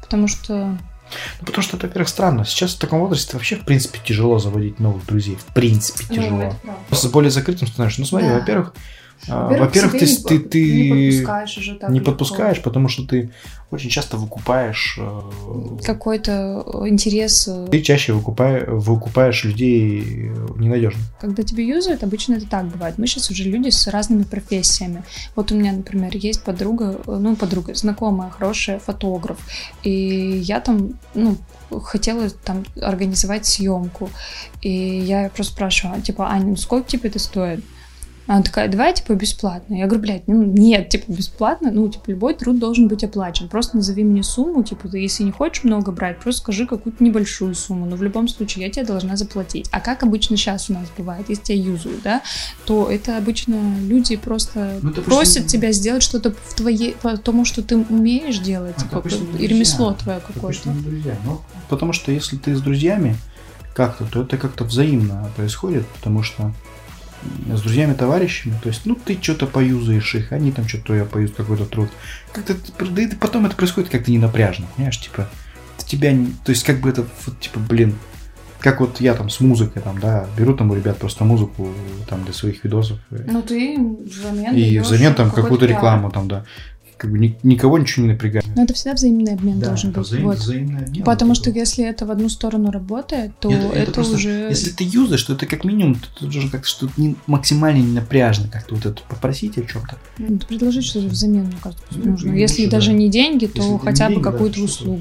Потому 0.02 0.28
что 0.28 0.76
ну, 1.42 1.46
потому 1.46 1.62
что 1.62 1.78
это, 1.78 1.86
во-первых, 1.86 2.10
странно. 2.10 2.44
Сейчас 2.44 2.74
в 2.74 2.80
таком 2.80 3.02
возрасте 3.02 3.34
вообще, 3.34 3.56
в 3.58 3.66
принципе, 3.66 4.00
тяжело 4.04 4.40
заводить 4.40 4.80
новых 4.80 5.06
друзей. 5.06 5.36
В 5.36 5.54
принципе, 5.54 6.06
Ну, 6.10 6.16
тяжело. 6.16 6.40
правда. 6.40 6.80
Просто 6.88 7.10
более 7.10 7.30
закрытым 7.30 7.68
становишься. 7.68 8.02
Ну, 8.02 8.08
смотри, 8.08 8.28
Да. 8.30 8.40
во-первых, 8.40 8.74
Во-первых, 9.28 9.60
во-первых, 9.68 9.92
ты, 9.94 10.00
ты, 10.00 10.34
не, 10.34 10.40
ты 10.40 10.74
не 10.76 10.90
подпускаешь 10.90 11.58
уже 11.58 11.76
так 11.76 11.90
не 11.90 12.00
легко. 12.00 12.12
подпускаешь, 12.12 12.62
потому 12.62 12.88
что 12.90 13.08
ты 13.08 13.32
очень 13.72 13.90
часто 13.90 14.18
выкупаешь... 14.18 15.00
э, 15.00 15.78
Какой-то 15.84 16.84
интерес, 16.88 17.48
э, 17.48 17.68
Ты 17.72 17.82
чаще 17.82 18.14
выкупаешь, 18.14 18.66
выкупаешь 18.68 19.44
людей 19.46 20.30
ненадежных. 20.58 21.04
когда 21.20 21.44
тебя 21.44 21.64
юзают, 21.64 22.04
обычно 22.04 22.34
это 22.36 22.48
так 22.48 22.66
бывает. 22.68 22.98
Мы 22.98 23.08
сейчас 23.08 23.32
уже 23.32 23.44
люди 23.44 23.70
с 23.70 23.88
разными 23.88 24.24
профессиями. 24.24 25.04
Вот 25.36 25.52
у 25.52 25.56
меня, 25.56 25.72
например, 25.72 26.16
есть 26.16 26.44
подруга, 26.44 27.00
э, 27.08 27.18
ну, 27.20 27.36
подруга, 27.36 27.74
знакомая, 27.76 28.30
хорошая 28.30 28.80
фотограф. 28.80 29.38
И 29.84 30.42
я 30.44 30.60
там, 30.60 31.00
ну, 31.16 31.38
хотела 31.82 32.30
там 32.30 32.66
организовать 32.82 33.46
съемку. 33.46 34.10
И 34.62 34.70
я 34.70 35.30
просто 35.34 35.54
спрашиваю, 35.54 36.02
типа, 36.02 36.28
Аня, 36.30 36.46
ну 36.48 36.56
сколько 36.58 36.90
тебе 36.90 37.10
это 37.10 37.20
стоит? 37.20 37.64
Она 38.26 38.42
такая, 38.42 38.70
давай, 38.70 38.94
типа, 38.94 39.14
бесплатно. 39.14 39.76
Я 39.76 39.86
говорю, 39.86 40.02
блядь, 40.02 40.28
ну 40.28 40.44
нет, 40.44 40.90
типа, 40.90 41.12
бесплатно, 41.12 41.72
ну, 41.72 41.90
типа, 41.90 42.04
любой 42.08 42.34
труд 42.36 42.58
должен 42.58 42.88
быть 42.88 43.04
оплачен. 43.04 43.50
Просто 43.50 43.76
назови 43.76 44.04
мне 44.04 44.24
сумму, 44.24 44.64
типа, 44.64 44.88
ты, 44.88 45.00
если 45.00 45.24
не 45.24 45.32
хочешь 45.32 45.66
много 45.66 45.92
брать, 45.92 46.20
просто 46.20 46.42
скажи 46.42 46.66
какую-то 46.66 47.04
небольшую 47.04 47.54
сумму, 47.54 47.86
но 47.86 47.98
в 47.98 48.04
любом 48.04 48.30
случае 48.30 48.66
я 48.66 48.72
тебе 48.72 48.86
должна 48.86 49.18
заплатить. 49.18 49.68
А 49.72 49.82
как 49.82 50.04
обычно 50.04 50.38
сейчас 50.38 50.70
у 50.70 50.74
нас 50.74 50.88
бывает, 50.98 51.28
если 51.28 51.44
тебя 51.44 51.58
юзают, 51.58 52.02
да, 52.02 52.22
то 52.66 52.90
это 52.90 53.18
обычно 53.18 53.56
люди 53.82 54.16
просто 54.16 54.80
Ну, 54.82 54.92
просят 54.94 55.48
тебя 55.48 55.74
сделать 55.74 56.04
что-то 56.04 56.32
в 56.32 56.54
твоей, 56.56 56.96
по 57.02 57.18
тому, 57.18 57.44
что 57.44 57.62
ты 57.62 57.76
умеешь 57.76 58.40
делать, 58.40 58.76
Это 58.78 59.02
типа, 59.02 59.38
и 59.38 59.48
ремесло 59.48 59.94
твое 59.94 60.20
какое-то. 60.22 60.70
друзья. 60.70 61.18
Ну, 61.26 61.42
потому 61.70 61.92
что 61.92 62.12
если 62.12 62.38
ты 62.38 62.56
с 62.56 62.62
друзьями 62.62 63.18
как-то, 63.76 64.06
то 64.06 64.22
это 64.22 64.38
как-то 64.38 64.64
взаимно 64.64 65.30
происходит, 65.36 65.86
потому 65.88 66.24
что 66.24 66.54
с 67.54 67.62
друзьями, 67.62 67.94
товарищами, 67.94 68.56
то 68.62 68.70
есть, 68.70 68.82
ну, 68.86 68.96
ты 68.96 69.18
что-то 69.22 69.48
поюзаешь 69.48 70.16
их, 70.16 70.32
они 70.32 70.52
там 70.52 70.68
что-то 70.68 70.94
я 70.96 71.06
поюзают 71.06 71.38
какой-то 71.38 71.66
труд. 71.66 71.90
Как-то, 72.32 72.56
да 72.90 73.02
и 73.02 73.08
потом 73.16 73.46
это 73.46 73.56
происходит 73.56 73.90
как-то 73.90 74.12
не 74.12 74.18
напряжно, 74.18 74.68
понимаешь, 74.76 75.00
типа, 75.00 75.30
тебя, 75.86 76.12
то 76.46 76.52
есть, 76.52 76.64
как 76.64 76.80
бы 76.80 76.90
это, 76.90 77.06
вот, 77.26 77.40
типа, 77.40 77.60
блин, 77.60 77.96
как 78.60 78.80
вот 78.80 79.02
я 79.02 79.14
там 79.14 79.30
с 79.30 79.42
музыкой, 79.42 79.82
там, 79.82 80.00
да, 80.00 80.26
беру 80.38 80.56
там 80.56 80.72
у 80.72 80.76
ребят 80.76 80.98
просто 80.98 81.26
музыку 81.26 81.70
там 82.10 82.24
для 82.24 82.34
своих 82.34 82.64
видосов, 82.64 82.98
и- 83.12 83.16
Ну, 83.30 83.42
ты 83.42 83.78
взамен 83.78 84.56
и 84.56 84.80
взамен 84.80 85.14
там 85.14 85.30
какую-то 85.32 85.66
рекламу 85.66 86.10
там, 86.12 86.28
да, 86.30 86.46
как 86.98 87.12
бы 87.12 87.20
ни- 87.20 87.38
никого 87.44 87.78
ничего 87.78 88.06
не 88.06 88.12
напрягает. 88.14 88.46
Но 88.56 88.64
это 88.64 88.74
всегда 88.74 88.94
взаимный 88.94 89.34
обмен 89.34 89.60
должен 89.60 89.90
это 89.92 90.00
быть. 90.00 90.08
взаим- 90.10 90.24
вот. 90.26 90.38
взаимный 90.38 90.84
обмен. 90.86 91.04
Потому 91.04 91.30
Вот 91.32 91.38
что 91.38 91.50
это 91.50 91.60
если 91.60 91.86
это 91.86 92.06
в 92.06 92.12
одну 92.12 92.30
сторону 92.30 92.72
работает, 92.72 93.32
то 93.40 93.52
Это- 93.52 93.68
это, 93.68 93.78
это 93.80 93.92
просто- 93.92 94.16
уже... 94.16 94.30
Если 94.50 94.70
ты 94.72 94.84
юзаешь, 94.84 95.24
то 95.24 95.34
это 95.34 95.46
как 95.46 95.64
минимум 95.64 95.96
ты 95.96 96.22
должен 96.22 96.50
как-то 96.50 96.68
что-то 96.68 96.94
не, 96.98 97.16
максимально 97.28 97.78
не 97.82 97.92
напряжно 97.94 98.48
как-то 98.52 98.76
вот 98.76 98.86
это 98.86 99.02
попросить 99.10 99.58
о 99.58 99.62
чем-то. 99.64 99.98
Ну, 100.18 100.38
предложить 100.40 100.86
что-то 100.86 101.08
взамен, 101.08 101.46
мне 101.46 101.56
кажется, 101.62 101.84
Ну, 101.92 102.12
нужно. 102.12 102.34
и 102.34 102.40
Если 102.40 102.62
лучше, 102.64 102.72
даже 102.72 102.92
да. 102.92 102.98
не 102.98 103.10
деньги, 103.10 103.46
то 103.48 103.62
Если 103.62 103.78
хотя 103.78 104.06
бы 104.08 104.14
деньги, 104.16 104.24
да, 104.24 104.32
какую-то 104.32 104.68
что-то. 104.68 105.00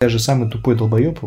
Даже 0.00 0.20
самый 0.20 0.48
тупой 0.48 0.76
долбоеб 0.76 1.24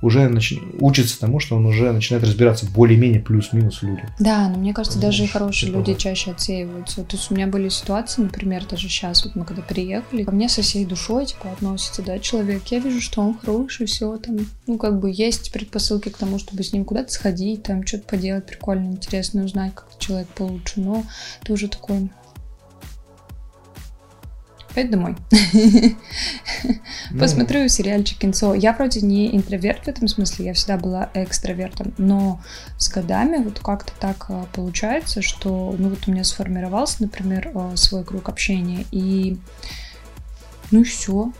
уже 0.00 0.20
нач- 0.20 0.58
учится 0.80 1.20
тому, 1.20 1.40
что 1.40 1.56
он 1.56 1.66
уже 1.66 1.92
начинает 1.92 2.24
разбираться 2.24 2.64
более-менее 2.64 3.20
плюс-минус 3.20 3.80
в 3.80 3.82
людях. 3.82 4.08
Да, 4.18 4.48
но 4.48 4.56
мне 4.56 4.72
кажется, 4.72 4.98
даже 4.98 5.24
и 5.24 5.26
хорошие 5.26 5.68
типа 5.68 5.76
люди 5.76 5.94
чаще 5.98 6.30
отсеиваются. 6.30 7.04
То 7.04 7.16
есть 7.18 7.30
у 7.30 7.34
меня 7.34 7.48
были 7.48 7.68
ситуации, 7.68 8.22
например, 8.22 8.64
даже 8.64 8.88
сейчас, 8.88 9.26
вот 9.26 9.34
мы 9.34 9.44
когда 9.44 9.60
приехали, 9.60 10.24
ко 10.24 10.32
мне 10.32 10.48
со 10.48 10.62
всей 10.62 10.86
душой, 10.86 11.26
типа, 11.26 11.52
относится, 11.52 12.00
да, 12.00 12.18
человек. 12.18 12.62
Я 12.68 12.78
вижу, 12.78 13.02
что 13.02 13.20
он 13.20 13.36
хороший, 13.38 13.84
все 13.84 14.16
там, 14.16 14.38
ну, 14.66 14.78
как 14.78 14.98
бы 14.98 15.12
есть 15.14 15.52
предпосылки 15.52 16.08
к 16.08 16.16
тому, 16.16 16.38
чтобы 16.38 16.62
с 16.62 16.72
ним 16.72 16.86
куда-то 16.86 17.12
сходить, 17.12 17.64
там, 17.64 17.86
что-то 17.86 18.04
поделать 18.08 18.46
прикольно, 18.46 18.86
интересно, 18.86 19.44
узнать, 19.44 19.74
как 19.74 19.88
человек 19.98 20.28
получше, 20.28 20.80
но 20.80 21.04
ты 21.44 21.52
уже 21.52 21.68
такой... 21.68 22.10
Опять 24.72 24.90
домой. 24.90 25.16
Ну, 27.10 27.18
Посмотрю 27.18 27.68
сериальчик 27.68 28.18
кинцо. 28.18 28.54
Я 28.54 28.72
вроде 28.72 29.02
не 29.02 29.36
интроверт 29.36 29.84
в 29.84 29.88
этом 29.88 30.08
смысле, 30.08 30.46
я 30.46 30.54
всегда 30.54 30.78
была 30.78 31.10
экстравертом, 31.12 31.92
но 31.98 32.40
с 32.78 32.88
годами 32.88 33.42
вот 33.42 33.58
как-то 33.58 33.92
так 34.00 34.26
а, 34.30 34.46
получается, 34.54 35.20
что 35.20 35.74
ну 35.78 35.90
вот 35.90 35.98
у 36.06 36.10
меня 36.10 36.24
сформировался, 36.24 37.02
например, 37.02 37.50
а, 37.54 37.76
свой 37.76 38.02
круг 38.04 38.30
общения, 38.30 38.86
и 38.92 39.36
ну 40.70 40.84
все. 40.84 41.32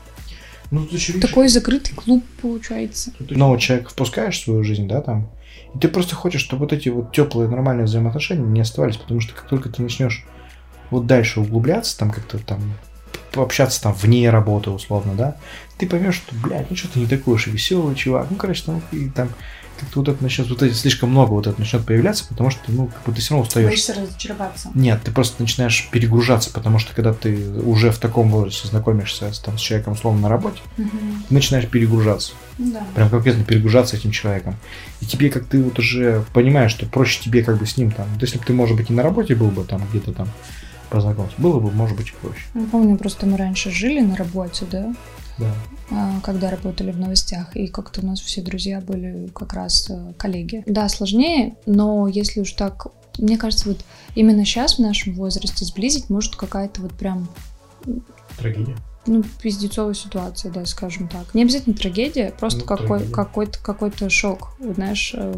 Ну, 0.71 0.87
ты 0.87 0.97
еще 0.97 1.13
видишь, 1.13 1.29
Такой 1.31 1.49
закрытый 1.49 1.95
клуб 1.95 2.25
получается. 2.43 3.13
ты 3.27 3.35
нового 3.35 3.59
человека 3.59 3.91
впускаешь 3.91 4.39
в 4.39 4.45
свою 4.45 4.65
жизнь, 4.65 4.87
да, 4.89 5.01
там, 5.01 5.31
и 5.75 5.79
ты 5.79 5.89
просто 5.89 6.15
хочешь, 6.15 6.43
чтобы 6.43 6.65
вот 6.65 6.73
эти 6.75 6.91
вот 6.91 7.13
теплые 7.13 7.49
нормальные 7.49 7.87
взаимоотношения 7.87 8.45
не 8.45 8.61
оставались, 8.61 8.97
потому 8.99 9.21
что 9.21 9.33
как 9.35 9.49
только 9.49 9.71
ты 9.71 9.81
начнешь 9.81 10.27
вот 10.91 11.07
дальше 11.07 11.41
углубляться, 11.41 11.97
там 11.99 12.11
как-то 12.11 12.39
там 12.39 12.61
пообщаться 13.33 13.83
там 13.83 13.95
вне 13.95 14.31
работы 14.31 14.71
условно, 14.71 15.15
да, 15.15 15.37
ты 15.79 15.89
поймешь, 15.89 16.17
что, 16.17 16.35
блядь, 16.37 16.71
ну 16.71 16.77
что-то 16.77 16.99
не 16.99 17.07
такой 17.07 17.35
уж 17.35 17.47
и 17.49 17.51
веселый 17.51 17.95
чувак, 17.95 18.27
ну, 18.31 18.37
короче, 18.37 18.63
там, 18.65 18.83
и 18.93 19.09
там 19.09 19.31
как-то 19.81 19.99
вот 20.01 20.09
это 20.11 20.23
начнет, 20.23 20.49
вот 20.49 20.63
эти 20.63 20.75
слишком 20.75 21.11
много 21.11 21.31
вот 21.31 21.47
это 21.49 21.59
начнет 21.59 21.85
появляться, 21.85 22.25
потому 22.29 22.51
что, 22.51 22.61
ну, 22.69 22.87
как 22.87 23.03
бы 23.05 23.13
ты 23.13 23.21
все 23.21 23.31
равно 23.35 23.47
устаешь. 23.49 23.89
разочароваться. 23.89 24.71
Нет, 24.75 25.01
ты 25.03 25.11
просто 25.11 25.43
начинаешь 25.43 25.89
перегружаться, 25.91 26.51
потому 26.53 26.79
что 26.79 26.95
когда 26.95 27.13
ты 27.13 27.51
уже 27.63 27.91
в 27.91 27.99
таком 27.99 28.31
возрасте 28.31 28.69
знакомишься 28.69 29.33
с, 29.33 29.41
там, 29.41 29.59
с 29.59 29.61
человеком 29.61 29.95
условно 29.95 30.21
на 30.21 30.29
работе, 30.29 30.61
ты 30.77 30.85
начинаешь 31.35 31.67
перегружаться 31.67 32.35
Да. 32.59 32.85
прям 32.95 33.09
конкретно 33.11 33.43
перегружаться 33.45 33.97
этим 33.97 34.13
человеком. 34.13 34.57
И 35.01 35.07
тебе, 35.07 35.31
как 35.31 35.47
ты 35.47 35.61
вот 35.61 35.79
уже 35.81 36.25
понимаешь, 36.33 36.71
что 36.71 36.87
проще 36.87 37.21
тебе 37.21 37.43
как 37.43 37.57
бы 37.59 37.67
с 37.67 37.77
ним 37.77 37.91
там, 37.91 38.07
вот 38.13 38.23
если 38.23 38.39
бы 38.39 38.45
ты, 38.45 38.53
может 38.53 38.77
быть, 38.77 38.91
и 38.91 38.93
на 38.93 39.03
работе 39.03 39.35
был 39.35 39.49
бы 39.49 39.65
там 39.65 39.83
где-то 39.91 40.13
там 40.13 40.29
познакомился, 40.93 41.35
было 41.39 41.59
бы, 41.59 41.71
может 41.71 41.97
быть, 41.97 42.13
проще. 42.15 42.45
Ну, 42.55 42.67
помню, 42.67 42.97
просто 42.97 43.27
мы 43.27 43.37
раньше 43.37 43.71
жили 43.71 44.01
на 44.01 44.15
работе, 44.17 44.67
да, 44.71 44.95
Да. 45.39 45.55
а, 45.91 46.21
когда 46.23 46.51
работали 46.51 46.93
в 46.93 46.99
новостях, 46.99 47.57
и 47.57 47.67
как-то 47.67 48.03
у 48.03 48.07
нас 48.07 48.21
все 48.21 48.43
друзья 48.43 48.81
были 48.81 49.29
как 49.35 49.55
раз 49.55 49.89
э, 49.91 50.13
коллеги. 50.19 50.63
Да, 50.67 50.89
сложнее, 50.89 51.57
но 51.67 52.07
если 52.09 52.41
уж 52.41 52.53
так, 52.53 52.89
мне 53.19 53.39
кажется, 53.39 53.69
вот 53.69 53.85
именно 54.15 54.45
сейчас 54.45 54.77
в 54.77 54.79
нашем 54.81 55.15
возрасте 55.15 55.65
сблизить 55.65 56.11
может 56.11 56.37
какая-то 56.37 56.83
вот 56.83 56.93
прям 56.93 57.29
Трагедия. 58.39 58.77
Ну, 59.07 59.23
пиздецовая 59.41 59.95
ситуация, 59.95 60.53
да, 60.53 60.65
скажем 60.65 61.09
так. 61.09 61.35
Не 61.35 61.43
обязательно 61.43 61.75
трагедия, 61.75 62.33
просто 62.39 62.61
Ну, 62.61 62.67
какой, 62.67 62.87
трагедия. 62.99 63.13
какой-то, 63.13 63.59
какой-то 63.59 64.11
шок. 64.11 64.55
Знаешь, 64.61 65.13
э, 65.17 65.35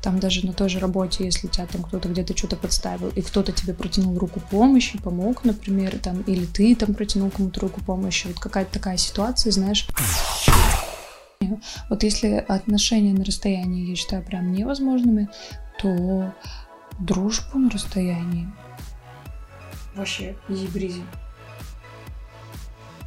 там 0.00 0.20
даже 0.20 0.46
на 0.46 0.52
той 0.54 0.68
же 0.68 0.78
работе, 0.78 1.24
если 1.24 1.48
тебя 1.48 1.66
там 1.66 1.82
кто-то 1.82 2.08
где-то 2.08 2.36
что-то 2.36 2.56
подставил, 2.56 3.08
и 3.08 3.20
кто-то 3.20 3.52
тебе 3.52 3.74
протянул 3.74 4.18
руку 4.18 4.40
помощи, 4.50 4.98
помог, 4.98 5.44
например, 5.44 5.98
там, 5.98 6.22
или 6.22 6.46
ты 6.46 6.74
там 6.74 6.94
протянул 6.94 7.30
кому-то 7.30 7.60
руку 7.60 7.82
помощи, 7.84 8.26
вот 8.26 8.38
какая-то 8.38 8.72
такая 8.72 8.96
ситуация, 8.96 9.52
знаешь. 9.52 9.86
Вот 11.90 12.02
если 12.02 12.42
отношения 12.48 13.12
на 13.12 13.24
расстоянии, 13.24 13.90
я 13.90 13.96
считаю, 13.96 14.24
прям 14.24 14.50
невозможными, 14.52 15.28
то 15.78 16.32
дружбу 16.98 17.58
на 17.58 17.68
расстоянии 17.68 18.48
вообще 19.94 20.36
изи-бризи. 20.48 21.02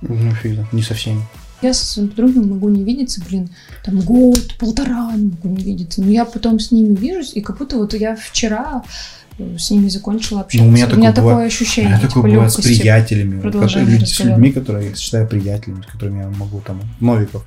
Ну, 0.01 0.31
фиг, 0.31 0.53
знает, 0.55 0.73
не 0.73 0.81
со 0.81 0.93
всеми. 0.93 1.21
Я 1.61 1.73
со 1.73 1.85
своим 1.85 2.09
подругами 2.09 2.45
могу 2.45 2.69
не 2.69 2.83
видеться, 2.83 3.19
блин, 3.27 3.49
там 3.83 3.99
год, 4.01 4.55
полтора 4.59 5.11
не 5.15 5.29
могу 5.29 5.49
не 5.49 5.63
видеться. 5.63 6.01
Но 6.01 6.11
я 6.11 6.23
потом 6.25 6.59
с 6.59 6.71
ними 6.71 6.95
вижусь, 6.95 7.33
и 7.33 7.41
как 7.41 7.57
будто 7.57 7.77
вот 7.77 7.93
я 7.95 8.15
вчера 8.15 8.83
э, 9.39 9.57
с 9.57 9.71
ними 9.71 9.89
закончила 9.89 10.41
общаться. 10.41 10.63
Ну, 10.65 10.71
у 10.71 10.75
меня 10.75 10.85
такое 10.87 11.11
такое 11.13 11.23
бывает- 11.33 11.51
У 11.51 11.53
ощущение, 11.55 11.89
меня 11.89 11.99
типа, 11.99 12.13
такое 12.13 12.31
бывает 12.31 12.51
с 12.51 12.55
приятелями, 12.57 13.41
которые- 13.41 14.05
с 14.05 14.19
людьми, 14.35 14.51
которые 14.51 14.89
я 14.89 14.95
считаю 14.95 15.27
приятелями, 15.27 15.81
с 15.81 15.91
которыми 15.91 16.19
я 16.19 16.29
могу 16.29 16.61
там, 16.61 16.79
Новиков, 16.99 17.43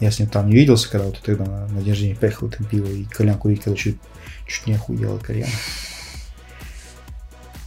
Я 0.00 0.10
с 0.10 0.18
ним 0.18 0.28
там 0.28 0.48
не 0.48 0.54
виделся, 0.54 0.88
когда 0.90 1.06
вот 1.08 1.18
тогда 1.22 1.44
на, 1.44 1.66
на 1.68 1.80
день 1.82 1.90
рождения 1.90 2.14
поехал, 2.16 2.48
там 2.48 2.66
пиво 2.66 2.86
и 2.86 3.04
кальян 3.04 3.36
курить, 3.38 3.62
когда 3.62 3.76
чуть, 3.76 3.96
чуть 4.48 4.66
не 4.66 4.72
охуел 4.74 5.16
от 5.16 5.22
кальяна. 5.22 5.50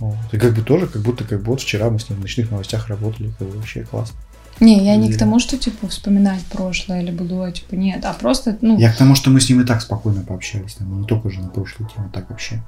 Вот. 0.03 0.33
И 0.33 0.37
как 0.37 0.53
бы 0.53 0.61
тоже, 0.61 0.87
как 0.87 1.01
будто, 1.01 1.23
как 1.23 1.39
бы 1.39 1.51
вот 1.51 1.61
вчера 1.61 1.89
мы 1.89 1.97
с 1.97 2.09
ним 2.09 2.19
в 2.19 2.21
ночных 2.21 2.51
новостях 2.51 2.89
работали, 2.89 3.31
как 3.39 3.47
бы 3.47 3.57
вообще 3.57 3.83
классно. 3.83 4.17
Не, 4.59 4.85
я 4.85 4.97
не 4.97 5.11
к 5.11 5.17
тому, 5.17 5.39
что, 5.39 5.57
типа, 5.57 5.87
вспоминать 5.87 6.43
прошлое 6.45 7.01
или 7.01 7.11
былое, 7.11 7.51
типа, 7.51 7.75
нет, 7.75 8.05
а 8.05 8.13
просто, 8.13 8.57
ну, 8.61 8.77
Я 8.77 8.91
к 8.91 8.97
тому, 8.97 9.15
что 9.15 9.29
мы 9.29 9.39
с 9.39 9.49
ним 9.49 9.61
и 9.61 9.65
так 9.65 9.81
спокойно 9.81 10.21
пообщались, 10.21 10.75
там, 10.75 11.01
не 11.01 11.07
только 11.07 11.29
же 11.29 11.41
на 11.41 11.49
прошлую 11.49 11.89
тему, 11.89 12.09
так 12.13 12.29
вообще. 12.29 12.61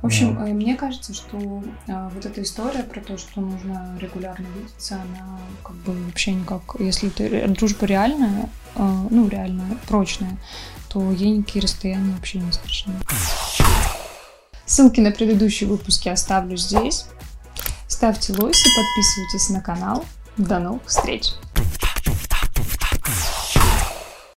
В 0.00 0.06
общем, 0.06 0.36
Да. 0.36 0.48
э, 0.48 0.52
мне 0.52 0.76
кажется, 0.76 1.12
что 1.12 1.62
э, 1.86 2.10
вот 2.14 2.24
эта 2.24 2.42
история 2.42 2.84
про 2.84 3.00
то, 3.00 3.18
что 3.18 3.40
нужно 3.40 3.98
регулярно 4.00 4.46
видеться, 4.56 4.94
она 4.94 5.38
как 5.62 5.76
бы 5.76 5.92
вообще 6.06 6.32
никак, 6.34 6.62
если 6.78 7.08
ты, 7.08 7.48
дружба 7.48 7.86
реальная, 7.86 8.48
э, 8.76 9.06
ну, 9.10 9.28
реальная, 9.28 9.76
прочная, 9.88 10.36
то 10.88 11.10
ей 11.10 11.38
никакие 11.38 11.62
расстояния 11.62 12.12
вообще 12.14 12.38
не 12.38 12.52
страшны. 12.52 12.94
Ссылки 14.66 15.00
на 15.00 15.10
предыдущие 15.10 15.68
выпуски 15.68 16.08
оставлю 16.08 16.56
здесь. 16.56 17.06
Ставьте 17.86 18.32
лойсы, 18.32 18.68
подписывайтесь 18.74 19.50
на 19.50 19.60
канал. 19.60 20.04
До 20.36 20.58
новых 20.58 20.86
встреч! 20.86 21.34